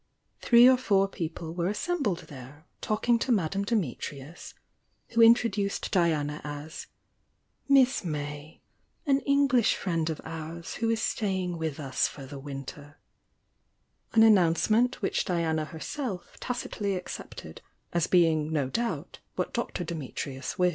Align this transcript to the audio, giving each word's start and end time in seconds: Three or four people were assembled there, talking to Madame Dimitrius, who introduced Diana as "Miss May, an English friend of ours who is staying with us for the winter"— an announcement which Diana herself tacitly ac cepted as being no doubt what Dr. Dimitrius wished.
Three 0.41 0.67
or 0.67 0.77
four 0.77 1.07
people 1.07 1.53
were 1.53 1.67
assembled 1.67 2.21
there, 2.21 2.65
talking 2.81 3.19
to 3.19 3.31
Madame 3.31 3.63
Dimitrius, 3.63 4.55
who 5.09 5.21
introduced 5.21 5.91
Diana 5.91 6.41
as 6.43 6.87
"Miss 7.69 8.03
May, 8.03 8.63
an 9.05 9.19
English 9.19 9.75
friend 9.75 10.09
of 10.09 10.19
ours 10.25 10.77
who 10.81 10.89
is 10.89 10.99
staying 11.03 11.55
with 11.59 11.79
us 11.79 12.07
for 12.07 12.25
the 12.25 12.39
winter"— 12.39 12.97
an 14.13 14.23
announcement 14.23 15.03
which 15.03 15.23
Diana 15.23 15.65
herself 15.65 16.35
tacitly 16.39 16.95
ac 16.95 17.03
cepted 17.21 17.59
as 17.93 18.07
being 18.07 18.51
no 18.51 18.69
doubt 18.71 19.19
what 19.35 19.53
Dr. 19.53 19.83
Dimitrius 19.85 20.57
wished. 20.57 20.69